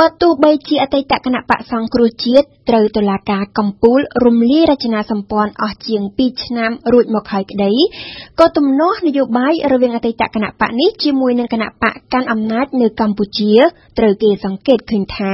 [0.00, 7.72] បើទោះបីជាអតីតគណៈបកសង្គ្រោះជាតិត្រូវតុលាការកំពូលរំលាយរចនាសម្ព័ន្ធអស់ជាង2ឆ្នាំរួចមកហើយក្តី
[8.40, 13.52] ក៏ទំនាស់នយោបាយរវាងអតីតគណៈបកនេះជាមួយនឹងគណៈបកកាន់អំណាចនៅកម្ពុជា
[13.98, 15.32] ត្រូវគេសង្កេតឃើញថា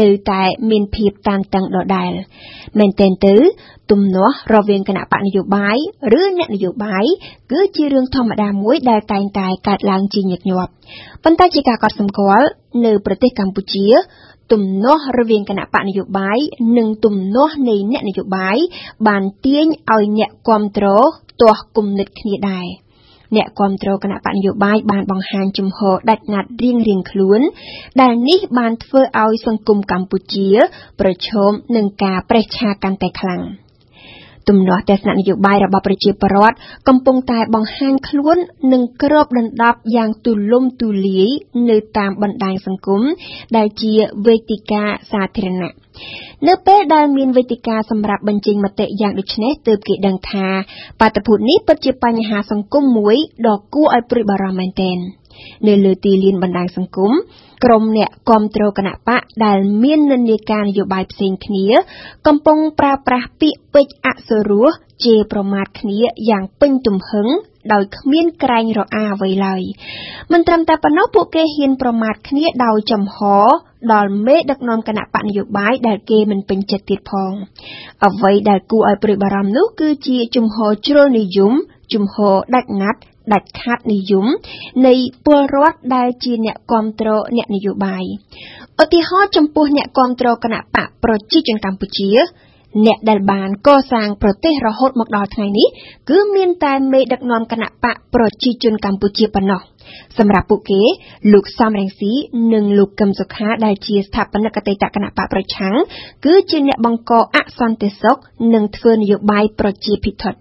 [0.00, 2.12] នៅតែមានភាពតានតឹងដដែល
[2.78, 3.34] មែនទែនទៅ
[3.90, 5.76] ទំនាស់រវាងគណៈបកនយោបាយ
[6.18, 7.04] ឬអ្នកនយោបាយ
[7.52, 10.70] គឺជារឿងធម្មតាមួយដែលតែងតែកើតឡើងជាញឹកញាប់
[11.24, 12.48] ប៉ុន្តែជាការកត់សម្គាល់
[12.84, 13.88] នៅប្រទេសកម្ពុជា
[14.52, 16.38] ទំនាស់រវាងគណៈបកនយោបាយ
[16.78, 18.56] និងទំនាស់នៃអ្នកនយោបាយ
[19.08, 21.06] បានទាញឲ្យអ្នកគ្រប់គ្រង
[21.40, 22.66] ទាស់គំនិតគ្នាដែរ
[23.36, 27.40] អ្នកគ្រប់គ្រងគណៈបកនយោបាយបានបង្ហាញជំហរដាច់ណាត់រៀងរៀងខ្លួន
[28.02, 30.48] ដែលនេះបានធ្វើឲ្យសង្គមកម្ពុជា
[31.00, 33.42] ប្រឈមនឹងការប្រេះឆាកាន់តែខ្លាំង។
[34.48, 36.56] ទំនាស់ទស្សនៈនយោបាយរបស់ប្រជាពលរដ្ឋ
[36.88, 38.36] កំពុងតែបង្ហាញខ្លួន
[38.72, 41.28] និងគ្របដណ្ដប់យ៉ាងទូលំទូលាយ
[41.70, 43.02] នៅតាមបណ្ដាញសង្គម
[43.56, 43.92] ដែលជា
[44.26, 44.82] វេទិកា
[45.12, 45.72] សាធារណៈ
[46.48, 50.46] នៅពេលដែលមានវេទិកាសម្រាប់បញ្ចេញមតិយ៉ាងដូចនេះទើបគេដឹងថា
[51.00, 54.98] បាតុភូតនេះពិតជាបញ្ហាសង្គមមួយដ៏គួរឲ្យព្រួយបារម្ភមែនទែន
[55.68, 57.12] នៅលើទីលានបណ្ដាញសង្គម
[57.64, 61.66] ក្រុមអ្នកគ្រប់គ្រងគណៈបកដែលមាននិន្នាការនយោបាយផ្សេងគ្នា
[62.26, 64.68] កំពុងប្រើប្រាស់ពាក្យពេចន៍អសុរោះ
[65.04, 65.98] ជេរប្រមាថគ្នា
[66.30, 67.28] យ៉ាងពេញទំហឹង
[67.72, 69.62] ដោយគ្មានក្រែងរអាអ្វីឡើយ
[70.32, 73.18] មិនត្រឹមតែប៉ុណ្ណោះពួកគេហ៊ានប្រមាថគ្នាដោយចំហ
[73.92, 77.32] ដល់មេដឹកនាំគណៈបកនយោបាយដែលគេមិនពេញចិត្តទៀតផង
[78.06, 81.52] អ្វីដែលគួរឲ្យព្រួយបារម្ភនោះគឺជាជំហរជ្រុលនិយម
[81.94, 83.00] ជំហរដាច់ណាត់
[83.32, 84.26] ដាច់ខាតនិយម
[84.86, 88.04] នៃពលរដ្ឋដែលជាអ្នកគ្រប់គ្រងអ្នកនយោបាយ
[88.82, 92.10] ឧទាហរណ៍ចំពោះអ្នកគ្រប់គ្រងគណៈបកប្រជាជនកម្ពុជា
[92.86, 95.68] អ្នកដែលបានកសាងប្រទេសរហូតមកដល់ថ្ងៃនេះ
[96.10, 99.60] គឺមានតែមេដឹកនាំគណៈបកប្រជាជនកម្ពុជាប៉ុណ្ណោះ
[100.18, 100.82] សម្រាប់ពួកគេ
[101.32, 102.12] លោកសំរងស៊ី
[102.54, 105.76] និងលោកកឹមសុខាដែលជាស្ថាបនិកអតីតគណៈបកប្រឆាំង
[106.24, 108.18] គឺជាអ្នកបង្កអសន្តិសុខ
[108.54, 110.34] និងធ្វើនយោបាយប្រជាភិថុត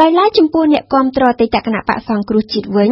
[0.00, 2.90] ដោយឡែកចំពោះអ្នកគាំទ្រអតីតគណៈបកសង្គ្រោះជាតិវិញ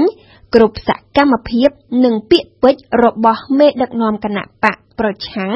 [0.55, 1.69] គ្រប់សកម្មភាព
[2.05, 5.55] និងពាក្យពេចន៍របស់មេដឹកនាំគណៈបកប្រឆាំង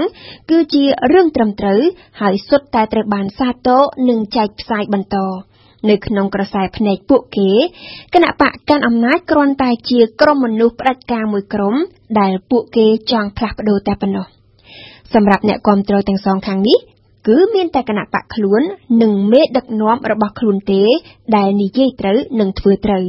[0.51, 1.81] គឺជារឿងត្រឹមត្រូវ
[2.21, 5.17] ហើយសុទ្ធតែត្រូវបានសាទរនិងចែកផ្សាយបន្ត
[5.91, 7.51] នៅក្នុងក្រសែភ្នែកពួកគេ
[8.15, 11.75] គណៈបកកាន់អំណាចគ្រាន់តែជាក្រុមមនុស្សផ្ដាច់ការមួយក្រុម
[12.21, 14.27] ដែលពួកគេចង់ផ្លាស់ប្ដូរតែប៉ុណ្ណោះ
[15.15, 16.79] សម្រាប់អ្នកគ្រប់គ្រងទាំងសងខាងនេះ
[17.29, 18.63] គឺមានតែគណៈបកខ្លួន
[19.03, 20.83] និងមេដឹកនាំរបស់ខ្លួនទេ
[21.37, 23.05] ដែលនិយាយត្រូវនិងធ្វើត្រូវ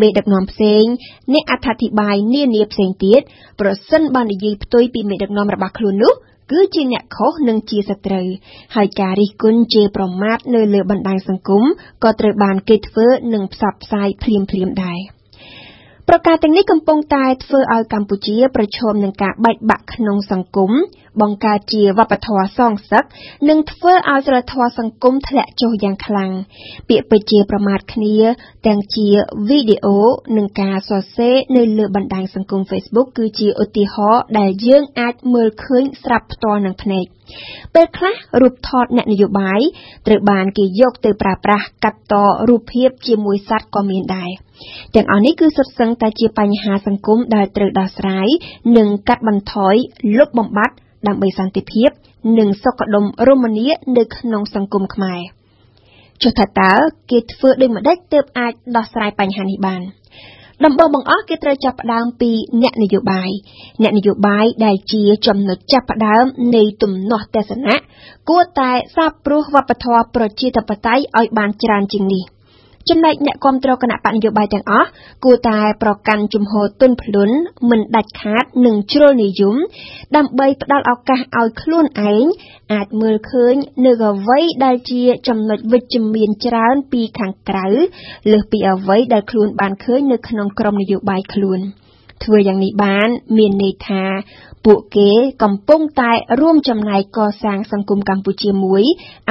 [0.00, 0.84] មេដឹកនាំផ្សេង
[1.32, 3.20] អ្នកអត្ថាធិប្បាយនានាផ្សេងទៀត
[3.60, 6.14] ប្រសិនបើនិយាយផ្ទុយពីមេដឹកនាំរបស់ខ្លួននោះ
[6.52, 8.28] គឺជាអ្នកខុសនិងជាសត្រូវ
[8.76, 11.64] ហើយការរិះគន់ជេរប្រមាថនៅលើបណ្ដាញសង្គម
[12.04, 14.98] ក៏ត្រូវបានគេធ្វើនិងផ្សព្វផ្សាយភ្លាមៗដែរ
[16.08, 20.72] ប្រការទាំងនេះកំពុងតែធ្វើឲ្យកម្ពុជាប្រឈមនឹងការបែកបាក់ក្នុងសង្គម
[21.22, 23.04] បង្កើតជាវប្បធម៌សងសឹក
[23.48, 26.30] និងធ្វើឲ្យសីលធម៌សង្គមធ្លាក់ចុះយ៉ាងខ្លាំង
[26.88, 28.16] ពាក្យពេចន៍ប្រមាថគ្នា
[28.66, 29.08] ទាំងជា
[29.48, 29.98] វីដេអូ
[30.36, 37.04] និងការសរសេរនៅលើបណ្ដាញសង្គម Facebook គឺជាឧទាហរណ៍ដែលយើងអាចមើលឃើញស្រាប់ផ្ទាល់នឹងភ្នែក
[37.74, 39.60] ពេលខ្លះរូបថតអ្នកនយោបាយ
[40.06, 42.14] ត្រូវបានគេយកទៅប្រើប្រាស់កាត់ត
[42.48, 44.30] រូបភាពជាមួយសត្វក៏មានដែរ
[44.94, 48.28] ទាំងអស់នេះគឺសុទ្ធសឹងតែជាបញ្ហាសង្គមដែលត្រូវដោះស្រាយ
[48.76, 49.74] និងកាត់បន្ថយ
[50.18, 50.74] លុបបំបាត់
[51.08, 51.90] ដើម្បីសន្តិភាព
[52.38, 55.20] និងសុខដុមរមនានៅក្នុងសង្គមខ្មែរ
[56.22, 56.72] ចុះថាតើ
[57.10, 59.82] គេធ្វើដូចម្ដេចទើបអាចដោះស្រាយបញ្ហានេះបាន
[60.64, 62.30] ដំបូងបង្អស់គេត្រូវចាប់ផ្ដើមពី
[62.62, 63.30] អ្នកនយោបាយ
[63.82, 66.24] អ្នកនយោបាយដែលជាចំណុចចាប់ផ្ដើម
[66.56, 67.76] នៃទំនាស់ទស្សនៈ
[68.28, 72.24] គួរតែសាបព្រោះវប្បធម៌ប្រជាធិបតេយ្យឲ្យបានច្រើនជាងនេះ
[72.88, 74.88] ចំណែកអ្នកគ្រប់គ្រងគណៈបកនយោបាយទាំងអស់
[75.24, 77.36] គួរតែប្រកាន់ជំហរទន់ភ្លន់
[77.70, 79.56] មិនដាច់ខាតនិងជ្រុលនិយម
[80.16, 82.24] ដើម្បីផ្ដល់ឱកាសឲ្យខ្លួនឯង
[82.72, 87.66] អាចមើលឃើញនៅអ្វីដែលជាចំណុចវិជ្ជមានច្រើនពីខាងក្រៅ
[88.30, 91.60] លើសពីអ្វីដែលខ្លួនបានឃើញនៅក្នុងក្រុមនយោបាយខ្លួន
[92.24, 94.04] ធ្វើយ៉ាងនេះបាន មានន័យថា
[94.64, 95.10] ពួកគេ
[95.42, 98.82] កំពុងតែរួមចំណែកកសាងសង្គមកម្ពុជាមួយ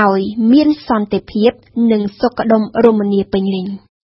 [0.02, 1.52] ឲ្យមានសន្តិភាព
[1.92, 3.68] និងសុខដុមរមនាពេញលេញ។